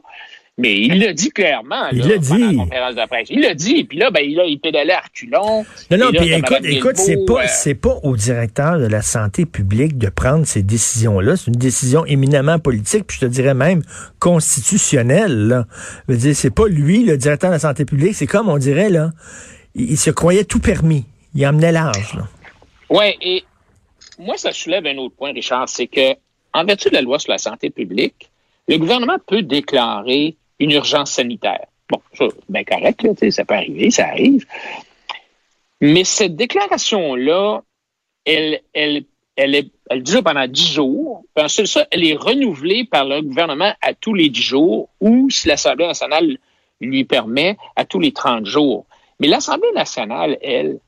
Mais 0.59 0.81
il 0.81 1.00
l'a 1.00 1.13
dit 1.13 1.29
clairement. 1.29 1.89
Il 1.91 2.07
l'a 2.07 2.17
dit. 2.19 2.57
conférence 2.57 2.94
de 2.94 3.07
presse. 3.07 3.27
Il 3.31 3.41
l'a 3.41 3.55
dit. 3.55 3.85
Puis 3.85 3.97
là, 3.97 4.11
ben, 4.11 4.21
il, 4.23 4.39
a, 4.39 4.45
il 4.45 4.59
pédalait 4.59 4.94
à 4.94 5.01
reculons. 5.01 5.65
Non, 5.89 5.97
non, 5.97 6.11
puis 6.11 6.31
écoute, 6.31 6.61
Mme 6.61 6.71
écoute, 6.71 6.97
c'est 6.97 7.25
pas, 7.25 7.44
euh, 7.44 7.47
c'est 7.47 7.73
pas 7.73 7.97
au 8.03 8.15
directeur 8.15 8.77
de 8.77 8.85
la 8.85 9.01
santé 9.01 9.47
publique 9.47 9.97
de 9.97 10.09
prendre 10.09 10.45
ces 10.45 10.61
décisions-là. 10.61 11.38
C'est 11.38 11.47
une 11.47 11.57
décision 11.57 12.05
éminemment 12.05 12.59
politique, 12.59 13.07
puis 13.07 13.17
je 13.19 13.25
te 13.25 13.31
dirais 13.31 13.55
même 13.55 13.81
constitutionnelle. 14.19 15.47
Là. 15.47 15.65
Je 16.07 16.13
veux 16.13 16.19
dire, 16.19 16.35
c'est 16.35 16.53
pas 16.53 16.67
lui, 16.67 17.03
le 17.03 17.17
directeur 17.17 17.50
de 17.50 17.55
la 17.55 17.59
santé 17.59 17.83
publique. 17.83 18.13
C'est 18.13 18.27
comme 18.27 18.47
on 18.47 18.59
dirait 18.59 18.91
là, 18.91 19.09
il, 19.73 19.91
il 19.91 19.97
se 19.97 20.11
croyait 20.11 20.44
tout 20.44 20.59
permis. 20.59 21.05
Il 21.33 21.47
emmenait 21.47 21.71
large. 21.71 22.13
Là. 22.13 22.27
Oui, 22.91 23.05
et 23.21 23.44
moi, 24.19 24.38
ça 24.38 24.51
soulève 24.51 24.85
un 24.85 24.97
autre 24.97 25.15
point, 25.15 25.33
Richard, 25.33 25.67
c'est 25.67 25.88
que, 25.88 26.13
en 26.53 26.63
vertu 26.63 26.89
de 26.89 26.94
la 26.94 27.01
loi 27.01 27.17
sur 27.17 27.31
la 27.31 27.39
santé 27.39 27.71
publique, 27.71 28.29
le 28.67 28.77
gouvernement 28.77 29.17
peut 29.25 29.41
déclarer 29.41 30.38
une 30.63 30.71
urgence 30.71 31.12
sanitaire. 31.12 31.65
Bon, 31.89 32.01
ça, 32.13 32.25
bien 32.50 32.63
correct, 32.63 33.04
là, 33.04 33.31
ça 33.31 33.45
peut 33.45 33.56
arriver, 33.56 33.92
ça 33.92 34.07
arrive. 34.07 34.45
Mais 35.81 36.04
cette 36.04 36.36
déclaration-là, 36.36 37.62
elle, 38.25 38.62
elle, 38.74 39.04
elle, 39.36 39.56
est, 39.56 39.71
elle 39.89 40.01
dure 40.04 40.24
pendant 40.24 40.48
dix 40.48 40.74
jours. 40.74 41.24
Puis 41.36 41.44
ensuite, 41.44 41.68
ça, 41.68 41.86
elle 41.92 42.06
est 42.06 42.15
renouvelée 42.15 42.86
par 42.86 43.06
le 43.06 43.21
gouvernement 43.21 43.74
à 43.81 43.94
tous 43.94 44.13
les 44.13 44.30
dix 44.30 44.42
jours 44.42 44.89
ou, 45.01 45.30
si 45.30 45.48
l'Assemblée 45.48 45.88
nationale 45.88 46.38
lui 46.80 47.04
permet, 47.04 47.57
à 47.75 47.86
tous 47.86 48.00
les 48.00 48.12
30 48.12 48.45
jours. 48.45 48.86
Mais 49.19 49.27
l'Assemblée 49.27 49.71
nationale, 49.74 50.38
elle, 50.42 50.80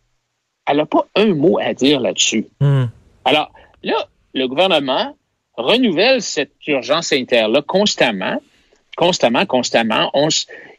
elle 0.65 0.77
n'a 0.77 0.85
pas 0.85 1.05
un 1.15 1.33
mot 1.33 1.57
à 1.59 1.73
dire 1.73 1.99
là-dessus. 1.99 2.47
Hum. 2.61 2.89
Alors, 3.23 3.51
là, 3.83 4.07
le 4.33 4.47
gouvernement 4.47 5.15
renouvelle 5.57 6.21
cette 6.21 6.55
urgence 6.67 7.07
sanitaire-là 7.07 7.61
constamment, 7.61 8.41
constamment, 8.95 9.45
constamment. 9.45 10.09
On 10.13 10.29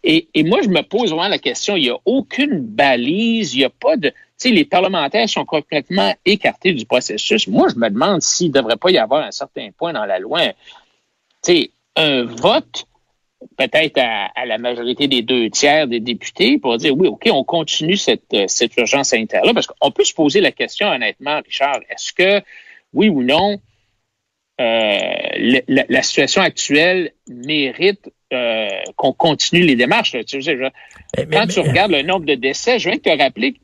et, 0.03 0.29
et 0.35 0.45
moi, 0.45 0.61
je 0.63 0.69
me 0.69 0.83
pose 0.83 1.11
vraiment 1.11 1.29
la 1.29 1.39
question, 1.39 1.77
il 1.77 1.83
n'y 1.83 1.91
a 1.91 1.99
aucune 2.05 2.61
balise, 2.61 3.55
il 3.55 3.59
n'y 3.59 3.65
a 3.65 3.71
pas 3.71 3.97
de... 3.97 4.11
Tu 4.11 4.15
sais, 4.37 4.51
les 4.51 4.65
parlementaires 4.65 5.29
sont 5.29 5.45
complètement 5.45 6.15
écartés 6.25 6.73
du 6.73 6.85
processus. 6.85 7.49
Moi, 7.49 7.69
je 7.69 7.77
me 7.77 7.89
demande 7.89 8.23
s'il 8.23 8.49
ne 8.49 8.53
devrait 8.53 8.77
pas 8.77 8.91
y 8.91 8.99
avoir 8.99 9.25
un 9.25 9.31
certain 9.31 9.71
point 9.77 9.93
dans 9.93 10.05
la 10.05 10.19
loi, 10.19 10.49
tu 10.49 10.55
sais, 11.43 11.71
un 11.97 12.25
vote 12.25 12.87
peut-être 13.57 13.99
à, 13.99 14.47
la 14.47 14.59
majorité 14.59 15.09
des 15.09 15.23
deux 15.23 15.51
tiers 15.51 15.87
des 15.87 16.01
députés 16.01 16.59
pour 16.59 16.77
dire 16.77 16.97
oui, 16.97 17.09
OK, 17.09 17.29
on 17.31 17.45
continue 17.45 17.97
cette, 17.97 18.33
euh, 18.35 18.45
cette 18.49 18.77
urgence 18.77 19.09
sanitaire-là. 19.09 19.55
Parce 19.55 19.67
qu'on 19.67 19.91
peut 19.91 20.05
se 20.05 20.15
poser 20.15 20.41
la 20.41 20.53
question, 20.53 20.89
honnêtement, 20.89 21.41
Richard, 21.45 21.81
est-ce 21.89 22.13
que, 22.13 22.45
oui 22.93 23.09
ou 23.09 23.23
non, 23.23 23.61
la, 24.59 25.85
la 25.89 26.03
situation 26.03 26.41
actuelle 26.43 27.13
mérite 27.29 28.11
euh, 28.33 28.69
qu'on 28.97 29.13
continue 29.13 29.63
les 29.63 29.77
démarches? 29.77 30.15
là? 30.15 30.25
Tu 30.25 30.43
sais, 30.43 30.57
je- 30.57 30.63
Mais- 30.63 31.27
quand 31.31 31.47
mais- 31.47 31.53
tu 31.53 31.61
regardes 31.61 31.93
le 31.93 32.03
nombre 32.03 32.25
de 32.27 32.35
décès, 32.35 32.79
je 32.79 32.89
viens 32.89 32.97
de 32.99 33.03
te 33.03 33.11
rappeler 33.23 33.55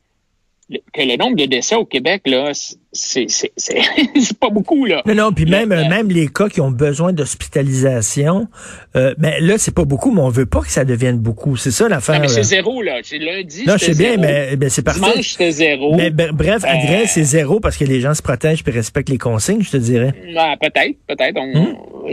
que- 0.93 1.01
le 1.01 1.17
nombre 1.17 1.35
de 1.35 1.45
décès 1.45 1.75
au 1.75 1.85
Québec, 1.85 2.21
là, 2.25 2.51
c'est 2.53 2.77
c'est- 2.95 3.51
c'est- 3.57 3.81
c'est 4.19 4.37
pas 4.39 4.49
beaucoup, 4.49 4.85
là. 4.85 5.01
Non, 5.07 5.15
non, 5.15 5.31
puis 5.33 5.45
même, 5.45 5.71
euh, 5.71 5.87
même 5.89 6.09
les 6.09 6.27
cas 6.27 6.47
qui 6.47 6.61
ont 6.61 6.69
besoin 6.69 7.11
d'hospitalisation, 7.11 8.47
euh, 8.95 9.13
ben 9.17 9.33
là, 9.43 9.57
c'est 9.57 9.73
pas 9.73 9.83
beaucoup, 9.85 10.11
mais 10.11 10.21
on 10.21 10.29
veut 10.29 10.45
pas 10.45 10.61
que 10.61 10.69
ça 10.69 10.85
devienne 10.85 11.17
beaucoup. 11.17 11.57
C'est 11.57 11.71
ça 11.71 11.89
l'affaire. 11.89 12.15
Non, 12.15 12.21
mais 12.21 12.27
c'est 12.27 12.43
zéro, 12.43 12.81
là. 12.81 12.99
C'est 13.03 13.17
lundi, 13.17 13.63
Non, 13.65 13.77
je 13.77 13.85
sais 13.85 13.95
bien, 13.95 14.17
mais, 14.17 14.55
mais 14.57 14.69
c'est 14.69 14.83
parfait. 14.83 14.99
Dimanche, 14.99 15.31
c'était 15.31 15.51
zéro. 15.51 15.95
Mais 15.95 16.09
bre- 16.11 16.31
bref, 16.31 16.63
Euh, 16.63 16.67
Adrien, 16.67 17.05
c'est 17.07 17.23
zéro 17.23 17.59
parce 17.59 17.77
que 17.77 17.85
les 17.85 17.99
gens 17.99 18.13
se 18.13 18.21
protègent 18.21 18.63
et 18.65 18.71
respectent 18.71 19.09
les 19.09 19.17
consignes, 19.17 19.63
je 19.63 19.71
te 19.71 19.77
dirais. 19.77 20.13
Ah, 20.37 20.55
peut-être, 20.61 20.97
peut-être. 21.07 21.39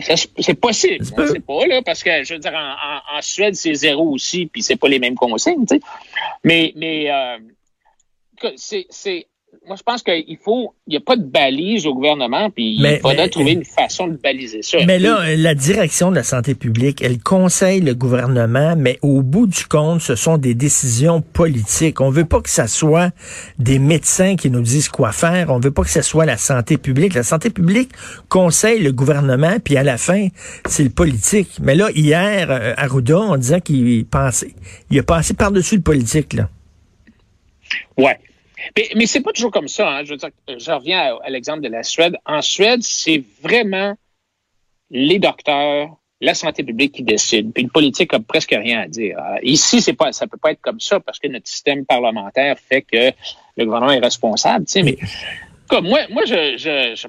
ça, 0.02 0.14
C'est 0.38 0.54
possible. 0.54 1.04
On 1.16 1.26
sait 1.26 1.40
pas, 1.40 1.66
là, 1.66 1.82
parce 1.84 2.02
que, 2.02 2.10
je 2.24 2.34
veux 2.34 2.40
dire, 2.40 2.52
en, 2.54 3.16
en- 3.16 3.18
en 3.18 3.22
Suède, 3.22 3.54
c'est 3.54 3.74
zéro 3.74 4.08
aussi, 4.10 4.46
puis 4.46 4.62
c'est 4.62 4.76
pas 4.76 4.88
les 4.88 4.98
mêmes 4.98 5.14
consignes, 5.14 5.66
tu 5.68 5.76
sais. 5.76 5.80
Mais, 6.44 6.72
mais, 6.76 7.10
euh, 7.10 7.36
c'est, 8.56 8.86
c'est, 8.90 9.26
moi, 9.66 9.76
je 9.76 9.82
pense 9.82 10.02
qu'il 10.02 10.38
faut, 10.42 10.74
il 10.86 10.92
n'y 10.92 10.96
a 10.96 11.00
pas 11.00 11.16
de 11.16 11.24
balise 11.24 11.86
au 11.86 11.94
gouvernement, 11.94 12.50
puis 12.50 12.76
il 12.78 12.98
faudrait 13.00 13.28
trouver 13.28 13.52
une 13.52 13.64
façon 13.64 14.08
de 14.08 14.16
baliser 14.16 14.62
ça. 14.62 14.78
Mais 14.86 14.98
là, 14.98 15.36
la 15.36 15.54
direction 15.54 16.10
de 16.10 16.16
la 16.16 16.22
santé 16.22 16.54
publique, 16.54 17.02
elle 17.02 17.20
conseille 17.20 17.80
le 17.80 17.94
gouvernement, 17.94 18.74
mais 18.76 18.98
au 19.02 19.22
bout 19.22 19.46
du 19.46 19.64
compte, 19.66 20.00
ce 20.00 20.14
sont 20.14 20.38
des 20.38 20.54
décisions 20.54 21.20
politiques. 21.20 22.00
On 22.00 22.10
veut 22.10 22.24
pas 22.24 22.40
que 22.40 22.48
ça 22.48 22.66
soit 22.66 23.10
des 23.58 23.78
médecins 23.78 24.36
qui 24.36 24.50
nous 24.50 24.62
disent 24.62 24.88
quoi 24.88 25.12
faire. 25.12 25.50
On 25.50 25.58
veut 25.58 25.72
pas 25.72 25.82
que 25.82 25.90
ce 25.90 26.02
soit 26.02 26.24
la 26.24 26.36
santé 26.36 26.78
publique. 26.78 27.14
La 27.14 27.22
santé 27.22 27.50
publique 27.50 27.90
conseille 28.28 28.80
le 28.80 28.92
gouvernement, 28.92 29.58
puis 29.62 29.76
à 29.76 29.82
la 29.82 29.98
fin, 29.98 30.28
c'est 30.66 30.84
le 30.84 30.90
politique. 30.90 31.58
Mais 31.60 31.74
là, 31.74 31.90
hier, 31.94 32.50
euh, 32.50 32.74
Arruda, 32.76 33.18
on 33.18 33.36
disait 33.36 33.60
qu'il 33.60 34.06
pensait, 34.06 34.54
il 34.90 34.98
a 34.98 35.02
passé 35.02 35.34
par-dessus 35.34 35.76
le 35.76 35.82
politique, 35.82 36.32
là. 36.32 36.48
Ouais. 37.98 38.18
Mais, 38.76 38.88
mais 38.94 39.06
c'est 39.06 39.20
pas 39.20 39.32
toujours 39.32 39.50
comme 39.50 39.68
ça. 39.68 39.88
Hein. 39.88 40.02
Dire, 40.02 40.16
je 40.48 40.70
reviens 40.70 41.16
à, 41.22 41.30
l'exemple 41.30 41.60
de 41.60 41.68
la 41.68 41.82
Suède. 41.82 42.16
En 42.26 42.42
Suède, 42.42 42.82
c'est 42.82 43.22
vraiment 43.42 43.94
les 44.90 45.18
docteurs, 45.18 45.96
la 46.20 46.34
santé 46.34 46.62
publique 46.64 46.92
qui 46.92 47.02
décident. 47.02 47.50
Puis 47.52 47.64
le 47.64 47.70
politique 47.70 48.12
a 48.14 48.20
presque 48.20 48.50
rien 48.50 48.80
à 48.80 48.88
dire. 48.88 49.18
Euh, 49.18 49.38
ici, 49.42 49.80
c'est 49.80 49.94
pas, 49.94 50.12
ça 50.12 50.26
peut 50.26 50.38
pas 50.38 50.52
être 50.52 50.60
comme 50.60 50.80
ça 50.80 51.00
parce 51.00 51.18
que 51.18 51.28
notre 51.28 51.48
système 51.48 51.86
parlementaire 51.86 52.58
fait 52.58 52.82
que 52.82 53.12
le 53.56 53.64
gouvernement 53.64 53.92
est 53.92 54.00
responsable. 54.00 54.66
Mais 54.76 54.96
comme 55.68 55.88
moi, 55.88 56.00
moi, 56.10 56.24
je 56.26 57.06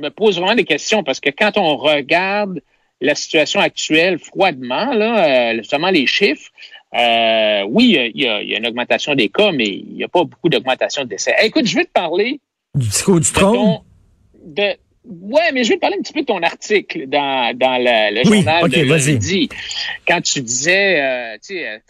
me 0.00 0.08
pose 0.10 0.38
vraiment 0.38 0.54
des 0.54 0.64
questions 0.64 1.02
parce 1.04 1.20
que 1.20 1.30
quand 1.30 1.56
on 1.56 1.76
regarde 1.76 2.60
la 3.00 3.14
situation 3.14 3.60
actuelle 3.60 4.18
froidement, 4.18 4.92
là, 4.92 5.52
euh, 5.52 5.56
justement 5.58 5.90
les 5.90 6.06
chiffres, 6.06 6.50
euh, 6.94 7.64
oui, 7.68 7.98
il 8.14 8.22
y, 8.22 8.28
a, 8.28 8.40
une 8.40 8.66
augmentation 8.66 9.14
des 9.14 9.28
cas, 9.28 9.50
mais 9.52 9.66
il 9.66 9.94
n'y 9.94 10.04
a 10.04 10.08
pas 10.08 10.24
beaucoup 10.24 10.48
d'augmentation 10.48 11.02
de 11.02 11.08
décès. 11.08 11.34
écoute, 11.42 11.66
je 11.66 11.76
vais 11.76 11.84
te 11.84 11.92
parler 11.92 12.40
du 12.74 12.88
discours 12.88 13.20
du 13.20 13.30
trône? 13.30 13.78
De, 14.44 14.76
ouais, 15.04 15.52
mais 15.52 15.64
je 15.64 15.70
vais 15.70 15.76
te 15.76 15.80
parler 15.80 15.96
un 15.98 16.02
petit 16.02 16.12
peu 16.12 16.20
de 16.20 16.26
ton 16.26 16.42
article 16.42 17.06
dans, 17.08 17.56
dans 17.56 17.78
le, 17.78 18.24
journal 18.24 18.68
de 18.68 18.80
lundi. 18.82 19.48
Quand 20.06 20.20
tu 20.20 20.42
disais, 20.42 21.00
euh, 21.00 21.34
tu 21.34 21.56
sais, 21.56 21.82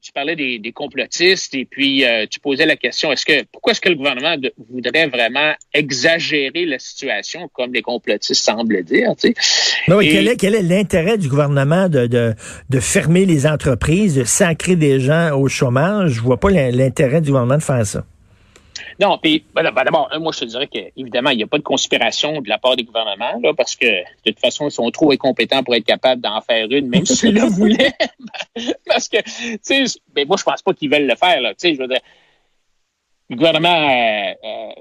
tu, 0.00 0.12
parlais 0.12 0.36
des, 0.36 0.72
complotistes 0.72 1.54
et 1.54 1.64
puis 1.64 2.04
euh, 2.04 2.26
tu 2.30 2.40
posais 2.40 2.66
la 2.66 2.76
question 2.76 3.12
est-ce 3.12 3.24
que 3.24 3.44
pourquoi 3.52 3.72
est-ce 3.72 3.80
que 3.80 3.88
le 3.88 3.96
gouvernement 3.96 4.36
voudrait 4.70 5.08
vraiment 5.08 5.52
exagérer 5.74 6.64
la 6.64 6.78
situation 6.78 7.48
comme 7.52 7.72
les 7.72 7.82
complotistes 7.82 8.42
semblent 8.42 8.82
dire 8.84 9.14
tu 9.18 9.34
sais? 9.34 10.36
quel 10.36 10.54
est 10.54 10.62
l'intérêt 10.62 11.18
du 11.18 11.28
gouvernement 11.28 11.88
de, 11.88 12.06
de, 12.06 12.80
fermer 12.80 13.26
les 13.26 13.46
entreprises, 13.46 14.14
de 14.14 14.24
sacrer 14.24 14.76
des 14.76 15.00
gens 15.00 15.38
au 15.38 15.48
chômage? 15.48 16.12
Je 16.12 16.20
vois 16.20 16.38
pas 16.38 16.50
l'intérêt 16.50 17.20
du 17.20 17.30
gouvernement 17.30 17.58
de 17.58 17.62
faire 17.62 17.86
ça. 17.86 18.04
Non, 19.00 19.18
puis 19.18 19.44
ben, 19.54 19.70
ben, 19.70 19.84
d'abord, 19.84 20.10
moi 20.20 20.32
je 20.32 20.40
te 20.40 20.44
dirais 20.44 20.66
qu'évidemment, 20.66 21.30
il 21.30 21.38
n'y 21.38 21.42
a 21.42 21.46
pas 21.46 21.58
de 21.58 21.62
conspiration 21.62 22.40
de 22.40 22.48
la 22.48 22.58
part 22.58 22.76
des 22.76 22.84
gouvernements, 22.84 23.38
là, 23.42 23.52
parce 23.54 23.76
que 23.76 23.86
de 23.86 24.30
toute 24.30 24.40
façon, 24.40 24.68
ils 24.68 24.72
sont 24.72 24.90
trop 24.90 25.12
incompétents 25.12 25.62
pour 25.62 25.74
être 25.74 25.84
capables 25.84 26.20
d'en 26.20 26.40
faire 26.40 26.66
une, 26.70 26.88
même 26.88 27.06
s'ils 27.06 27.34
le 27.34 27.42
voulaient. 27.42 27.94
parce 28.86 29.08
que, 29.08 29.18
tu 29.22 29.58
sais, 29.62 29.84
ben, 30.14 30.26
moi 30.26 30.36
je 30.38 30.44
pense 30.44 30.62
pas 30.62 30.74
qu'ils 30.74 30.90
veulent 30.90 31.06
le 31.06 31.16
faire, 31.16 31.40
là. 31.40 31.50
Tu 31.50 31.68
sais, 31.68 31.74
je 31.74 31.80
veux 31.80 31.88
dire, 31.88 32.00
le 33.30 33.36
gouvernement 33.36 33.68
euh, 33.68 34.34
euh, 34.44 34.72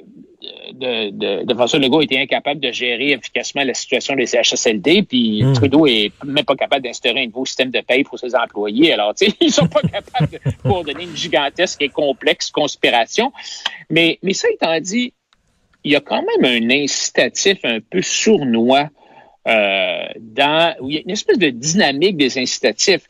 de, 0.74 1.10
de, 1.12 1.46
de 1.46 1.54
François 1.54 1.78
Legault 1.78 2.02
était 2.02 2.18
incapable 2.18 2.60
de 2.60 2.72
gérer 2.72 3.12
efficacement 3.12 3.64
la 3.64 3.76
situation 3.76 4.16
des 4.16 4.26
CHSLD, 4.26 5.04
puis 5.04 5.44
hmm. 5.44 5.54
Trudeau 5.54 5.86
est 5.86 6.12
même 6.26 6.46
pas 6.46 6.56
capable 6.56 6.84
d'instaurer 6.84 7.22
un 7.22 7.26
nouveau 7.28 7.46
système 7.46 7.70
de 7.70 7.82
paye 7.82 8.04
pour 8.04 8.18
ses 8.18 8.36
employés. 8.36 8.92
Alors, 8.92 9.14
tu 9.14 9.28
sais, 9.28 9.36
ils 9.42 9.52
sont 9.52 9.68
pas 9.68 9.82
capables 9.82 10.32
de 10.32 10.40
coordonner 10.64 11.04
une 11.04 11.16
gigantesque 11.16 11.82
et 11.84 11.90
complexe 11.90 12.50
conspiration. 12.50 13.32
Mais, 13.92 14.18
mais 14.24 14.34
ça 14.34 14.50
étant 14.50 14.80
dit, 14.80 15.14
il 15.84 15.92
y 15.92 15.96
a 15.96 16.02
quand 16.02 16.24
même 16.24 16.46
un 16.46 16.70
incitatif 16.72 17.60
un 17.64 17.80
peu 17.82 18.02
sournois 18.02 18.90
euh, 19.48 20.06
dans, 20.20 20.76
il 20.88 20.96
y 20.96 20.98
a 20.98 21.02
une 21.02 21.12
espèce 21.12 21.38
de 21.38 21.50
dynamique 21.50 22.18
des 22.18 22.40
incitatifs 22.40 23.08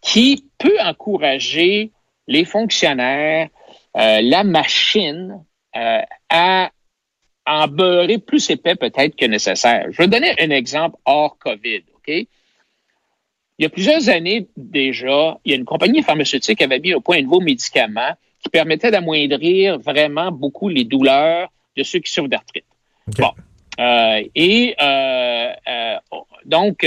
qui 0.00 0.44
peut 0.58 0.78
encourager 0.80 1.90
les 2.28 2.44
fonctionnaires 2.44 3.48
la 3.94 4.44
machine 4.44 5.44
euh, 5.76 6.00
à 6.28 6.70
en 7.46 7.66
beurrer 7.66 8.18
plus 8.18 8.50
épais 8.50 8.76
peut-être 8.76 9.16
que 9.16 9.26
nécessaire. 9.26 9.86
Je 9.90 9.96
vais 9.98 10.08
donner 10.08 10.34
un 10.38 10.50
exemple 10.50 10.96
hors 11.04 11.36
COVID, 11.38 11.82
OK? 11.96 12.08
Il 12.08 13.62
y 13.62 13.66
a 13.66 13.68
plusieurs 13.68 14.08
années 14.08 14.48
déjà, 14.56 15.38
il 15.44 15.50
y 15.50 15.54
a 15.54 15.56
une 15.56 15.64
compagnie 15.64 16.02
pharmaceutique 16.02 16.58
qui 16.58 16.64
avait 16.64 16.78
mis 16.78 16.94
au 16.94 17.00
point 17.00 17.18
un 17.18 17.22
nouveau 17.22 17.40
médicament 17.40 18.12
qui 18.42 18.48
permettait 18.48 18.90
d'amoindrir 18.90 19.78
vraiment 19.78 20.32
beaucoup 20.32 20.68
les 20.68 20.84
douleurs 20.84 21.48
de 21.76 21.82
ceux 21.82 22.00
qui 22.00 22.12
souffrent 22.12 22.28
d'arthrite. 22.28 22.64
Bon. 23.18 23.30
Euh, 23.80 24.22
et 24.34 24.74
euh, 24.80 25.52
euh, 25.68 25.96
donc, 26.44 26.86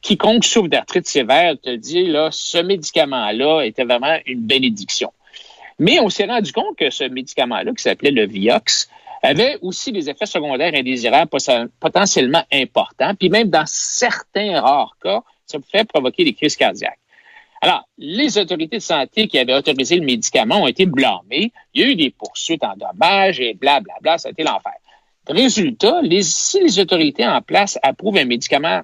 quiconque 0.00 0.44
souffre 0.44 0.68
d'arthrite 0.68 1.06
sévère 1.06 1.54
te 1.60 1.74
dit, 1.74 2.06
là, 2.06 2.30
ce 2.30 2.58
médicament-là 2.58 3.62
était 3.62 3.84
vraiment 3.84 4.16
une 4.26 4.40
bénédiction. 4.40 5.12
Mais 5.78 6.00
on 6.00 6.08
s'est 6.08 6.26
rendu 6.26 6.52
compte 6.52 6.76
que 6.76 6.90
ce 6.90 7.04
médicament-là, 7.04 7.72
qui 7.72 7.82
s'appelait 7.82 8.10
le 8.10 8.26
Vioxx, 8.26 8.88
avait 9.22 9.58
aussi 9.62 9.92
des 9.92 10.10
effets 10.10 10.26
secondaires 10.26 10.72
indésirables 10.74 11.30
potentiellement 11.80 12.44
importants, 12.52 13.14
puis 13.14 13.28
même 13.28 13.50
dans 13.50 13.64
certains 13.66 14.60
rares 14.60 14.96
cas, 15.02 15.22
ça 15.46 15.58
pouvait 15.58 15.84
provoquer 15.84 16.24
des 16.24 16.34
crises 16.34 16.56
cardiaques. 16.56 16.98
Alors, 17.60 17.88
les 17.96 18.38
autorités 18.38 18.78
de 18.78 18.82
santé 18.82 19.28
qui 19.28 19.38
avaient 19.38 19.54
autorisé 19.54 19.96
le 19.96 20.04
médicament 20.04 20.62
ont 20.62 20.66
été 20.66 20.84
blâmées. 20.84 21.52
Il 21.72 21.80
y 21.80 21.84
a 21.84 21.88
eu 21.88 21.94
des 21.94 22.10
poursuites 22.10 22.64
en 22.64 22.74
dommages 22.74 23.38
et 23.38 23.54
blablabla, 23.54 23.94
bla, 24.00 24.00
bla, 24.00 24.18
ça 24.18 24.28
a 24.28 24.32
été 24.32 24.42
l'enfer. 24.42 24.72
Résultat, 25.28 26.00
si 26.22 26.60
les 26.60 26.80
autorités 26.80 27.24
en 27.24 27.40
place 27.40 27.78
approuvent 27.84 28.16
un 28.16 28.24
médicament 28.24 28.80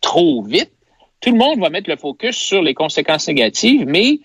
trop 0.00 0.42
vite, 0.42 0.72
tout 1.20 1.30
le 1.30 1.38
monde 1.38 1.60
va 1.60 1.70
mettre 1.70 1.88
le 1.88 1.96
focus 1.96 2.36
sur 2.36 2.60
les 2.60 2.74
conséquences 2.74 3.28
négatives, 3.28 3.86
mais 3.86 4.18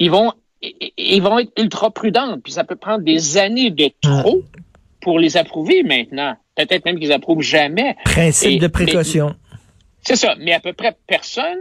ils 0.00 0.10
vont 0.10 0.32
ils 0.62 1.22
vont 1.22 1.38
être 1.38 1.52
ultra 1.58 1.90
prudents, 1.90 2.38
puis 2.42 2.52
ça 2.52 2.64
peut 2.64 2.76
prendre 2.76 3.04
des 3.04 3.36
années 3.36 3.70
de 3.70 3.90
trop 4.00 4.42
pour 5.00 5.18
les 5.18 5.36
approuver 5.36 5.82
maintenant. 5.82 6.36
Peut-être 6.54 6.84
même 6.84 6.98
qu'ils 6.98 7.12
approuvent 7.12 7.42
jamais. 7.42 7.96
Principe 8.04 8.60
de 8.60 8.66
précaution. 8.66 9.34
C'est 10.02 10.16
ça, 10.16 10.34
mais 10.38 10.52
à 10.52 10.60
peu 10.60 10.72
près 10.72 10.96
personne 11.06 11.58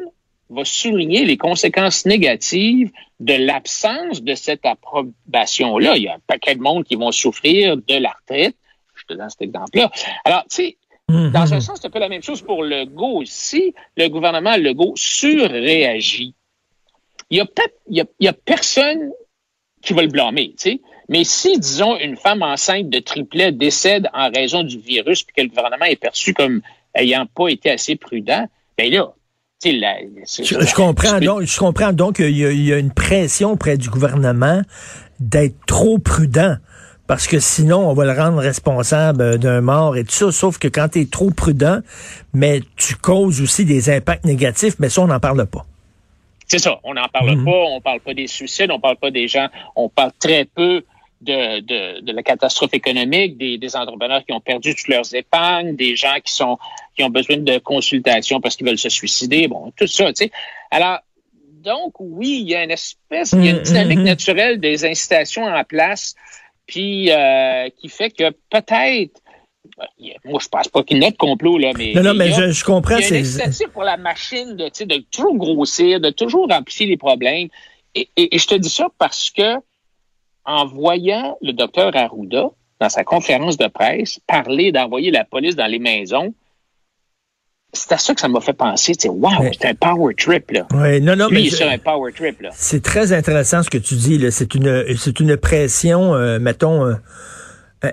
va 0.49 0.63
souligner 0.63 1.25
les 1.25 1.37
conséquences 1.37 2.05
négatives 2.05 2.91
de 3.19 3.33
l'absence 3.33 4.21
de 4.21 4.35
cette 4.35 4.65
approbation-là. 4.65 5.97
Il 5.97 6.03
y 6.03 6.07
a 6.07 6.15
un 6.15 6.19
paquet 6.27 6.55
de 6.55 6.61
monde 6.61 6.83
qui 6.83 6.95
vont 6.95 7.11
souffrir 7.11 7.77
de 7.77 7.95
l'arthrite. 7.95 8.55
Je 8.93 9.03
te 9.05 9.13
donne 9.13 9.29
cet 9.29 9.41
exemple-là. 9.41 9.91
Alors, 10.23 10.43
tu 10.43 10.55
sais, 10.55 10.77
mm-hmm. 11.09 11.31
dans 11.31 11.53
un 11.53 11.59
sens, 11.59 11.79
c'est 11.81 11.87
un 11.87 11.89
peu 11.89 11.99
la 11.99 12.09
même 12.09 12.23
chose 12.23 12.41
pour 12.41 12.63
le 12.63 12.85
Go. 12.85 13.23
Si 13.25 13.73
le 13.97 14.07
gouvernement 14.07 14.55
Legault 14.55 14.93
surréagit, 14.95 16.35
il 17.29 17.38
y 17.38 17.41
a 17.41 17.46
peut-être, 17.46 17.75
il 17.88 18.05
y 18.20 18.27
a, 18.27 18.34
personne 18.34 19.12
qui 19.82 19.94
va 19.94 20.01
le 20.01 20.08
blâmer, 20.08 20.53
tu 20.58 20.72
sais. 20.72 20.82
Mais 21.10 21.24
si, 21.24 21.60
disons, 21.60 21.98
une 22.00 22.17
femme 22.17 22.41
enceinte 22.41 22.89
de 22.89 23.00
triplet 23.00 23.51
décède 23.51 24.08
en 24.13 24.32
raison 24.32 24.63
du 24.63 24.79
virus 24.79 25.24
puis 25.24 25.36
que 25.36 25.41
le 25.41 25.50
gouvernement 25.50 25.86
est 25.86 26.00
perçu 26.00 26.34
comme 26.34 26.62
ayant 26.96 27.27
pas 27.27 27.50
été 27.50 27.70
assez 27.70 27.96
prudent, 27.96 28.48
ben 28.77 28.91
là, 28.91 29.13
la, 29.72 29.96
je, 30.00 30.44
je, 30.44 30.75
comprends 30.75 31.20
donc, 31.20 31.41
je 31.44 31.58
comprends 31.58 31.94
donc 31.94 32.17
qu'il 32.17 32.38
y, 32.38 32.74
a 32.74 32.77
une 32.77 32.91
pression 32.91 33.51
auprès 33.51 33.77
du 33.77 33.89
gouvernement 33.89 34.62
d'être 35.20 35.55
trop 35.65 35.98
prudent. 35.98 36.58
Parce 37.08 37.27
que 37.27 37.39
sinon, 37.39 37.88
on 37.88 37.94
va 37.94 38.05
le 38.05 38.20
rendre 38.20 38.39
responsable 38.39 39.38
d'un 39.38 39.62
mort 39.62 39.96
et 39.96 40.03
tout 40.03 40.12
ça. 40.12 40.32
Sauf 40.32 40.58
que 40.58 40.67
quand 40.67 40.89
tu 40.89 41.01
es 41.01 41.05
trop 41.05 41.29
prudent, 41.29 41.79
mais 42.34 42.62
tu 42.77 42.96
causes 42.96 43.41
aussi 43.41 43.63
des 43.63 43.91
impacts 43.91 44.25
négatifs, 44.25 44.75
mais 44.79 44.89
ça, 44.89 45.01
on 45.01 45.08
n'en 45.08 45.20
parle 45.20 45.46
pas. 45.46 45.67
C'est 46.47 46.59
ça, 46.59 46.79
on 46.83 46.93
n'en 46.93 47.07
parle 47.07 47.35
mhm. 47.35 47.45
pas, 47.45 47.51
on 47.51 47.81
parle 47.81 47.99
pas 47.99 48.13
des 48.13 48.27
suicides, 48.27 48.71
on 48.71 48.79
parle 48.79 48.97
pas 48.97 49.11
des 49.11 49.27
gens, 49.27 49.47
on 49.75 49.89
parle 49.89 50.11
très 50.19 50.45
peu 50.45 50.83
de, 51.21 51.59
de, 51.61 52.01
de 52.01 52.11
la 52.11 52.23
catastrophe 52.23 52.73
économique, 52.73 53.37
des, 53.37 53.57
des, 53.57 53.75
entrepreneurs 53.75 54.23
qui 54.25 54.33
ont 54.33 54.41
perdu 54.41 54.75
toutes 54.75 54.89
leurs 54.89 55.15
épargnes, 55.15 55.75
des 55.75 55.95
gens 55.95 56.17
qui 56.23 56.33
sont 56.33 56.57
qui 56.95 57.03
ont 57.03 57.09
besoin 57.09 57.37
de 57.37 57.57
consultation 57.57 58.39
parce 58.41 58.55
qu'ils 58.55 58.67
veulent 58.67 58.77
se 58.77 58.89
suicider, 58.89 59.47
bon, 59.47 59.71
tout 59.75 59.87
ça, 59.87 60.07
tu 60.13 60.25
sais. 60.25 60.31
Alors, 60.71 60.99
donc, 61.65 61.93
oui, 61.99 62.41
il 62.41 62.49
y 62.49 62.55
a 62.55 62.63
une 62.63 62.71
espèce, 62.71 63.33
il 63.33 63.43
y 63.43 63.47
a 63.47 63.51
une 63.51 63.57
mhm, 63.57 63.63
dynamique 63.63 63.99
mhm. 63.99 64.05
naturelle 64.05 64.59
des 64.59 64.85
incitations 64.85 65.45
en 65.45 65.63
place, 65.63 66.15
puis 66.67 67.11
euh, 67.11 67.69
qui 67.77 67.89
fait 67.89 68.11
que 68.11 68.29
peut-être 68.49 69.19
moi, 70.25 70.39
je 70.41 70.48
pense 70.48 70.67
pas 70.67 70.84
qu'il 70.84 71.01
y 71.01 71.05
ait 71.05 71.12
de 71.12 71.17
complot, 71.17 71.57
là, 71.57 71.72
mais. 71.77 71.93
Non, 71.93 72.03
non, 72.03 72.13
mais 72.13 72.31
je, 72.31 72.63
comprends. 72.63 72.98
Il 72.98 73.10
y 73.10 73.41
a 73.41 73.45
une 73.45 73.69
pour 73.74 73.84
la 73.84 73.98
machine 73.98 74.55
de, 74.55 74.65
de 74.86 75.03
toujours 75.12 75.36
grossir, 75.36 76.00
de 76.00 76.10
toujours 76.10 76.48
amplifier 76.51 76.88
les 76.88 76.98
problèmes. 76.98 77.50
Et, 77.95 78.10
je 78.38 78.48
te 78.48 78.55
dis 78.55 78.69
ça 78.69 78.88
parce 78.98 79.31
que, 79.31 79.55
en 80.43 80.65
voyant 80.65 81.38
le 81.41 81.53
docteur 81.53 81.95
Arruda, 81.95 82.50
dans 82.79 82.89
sa 82.89 83.03
conférence 83.03 83.57
de 83.57 83.67
presse, 83.67 84.19
parler 84.27 84.72
d'envoyer 84.72 85.12
la 85.12 85.24
police 85.24 85.55
dans 85.55 85.65
les 85.65 85.79
maisons, 85.79 86.34
c'est 87.72 87.91
à 87.93 87.98
ça 87.98 88.13
que 88.13 88.22
ça 88.22 88.27
m'a 88.27 88.41
fait 88.41 88.53
penser. 88.53 88.95
Tu 88.95 89.07
wow, 89.07 89.29
c'est 89.53 89.67
un 89.67 89.75
power 89.75 90.13
trip, 90.15 90.51
là. 90.51 90.67
Ouais, 90.74 91.00
non, 91.00 91.15
non, 91.15 91.27
Lui, 91.27 91.36
mais 91.36 91.41
il 91.43 91.48
est 91.48 91.51
je- 91.51 91.55
sur 91.57 91.69
un 91.69 91.77
power 91.77 92.12
trip, 92.13 92.41
là. 92.41 92.50
c'est 92.53 92.84
très 92.84 93.13
intéressant 93.13 93.63
ce 93.63 93.69
que 93.69 93.77
tu 93.77 93.95
dis. 93.95 94.17
là. 94.17 94.31
C'est 94.31 94.55
une, 94.55 94.86
c'est 94.98 95.19
une 95.19 95.38
pression, 95.38 96.15
euh, 96.15 96.39
mettons, 96.39 96.86
euh, 96.86 96.95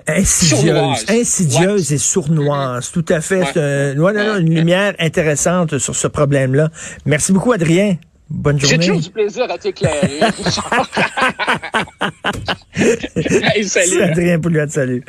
insidieuse, 0.07 0.59
Sournoise. 0.65 1.05
insidieuse 1.09 1.93
et 1.93 1.97
sournoise. 1.97 2.91
Tout 2.91 3.05
à 3.09 3.21
fait. 3.21 3.41
Ouais. 3.55 3.93
Non, 3.95 4.13
non, 4.13 4.37
une 4.37 4.53
lumière 4.53 4.93
intéressante 4.99 5.77
sur 5.77 5.95
ce 5.95 6.07
problème-là. 6.07 6.69
Merci 7.05 7.31
beaucoup, 7.33 7.51
Adrien. 7.51 7.97
Bonne 8.29 8.59
J'ai 8.59 8.67
journée. 8.67 8.85
toujours 8.87 9.01
du 9.01 9.09
plaisir 9.11 9.45
à 9.51 9.57
t'éclairer. 9.59 10.19
hey, 13.55 13.63
salut. 13.67 14.01
Adrien 14.01 14.39
Pouliot, 14.39 14.67
salut. 14.69 15.03